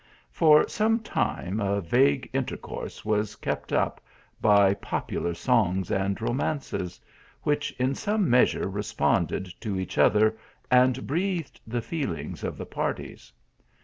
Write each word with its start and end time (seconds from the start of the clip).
For 0.31 0.67
some 0.67 1.01
time 1.01 1.59
a 1.59 1.79
vague 1.79 2.27
intercourse 2.33 3.05
was 3.05 3.35
kept 3.35 3.71
up 3.71 4.01
by 4.41 4.73
popular 4.73 5.35
songs 5.35 5.91
and 5.91 6.19
romances; 6.19 6.99
which 7.43 7.69
in 7.77 7.93
some 7.93 8.27
measure 8.27 8.67
responded 8.67 9.51
to 9.59 9.79
each 9.79 9.99
other, 9.99 10.35
and 10.71 11.05
breathed 11.05 11.61
the 11.67 11.83
feelings 11.83 12.43
of 12.43 12.57
the 12.57 12.65
parties. 12.65 13.31